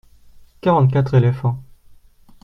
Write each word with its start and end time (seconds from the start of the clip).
Quarante-quatre 0.61 1.13
éléphants. 1.13 1.61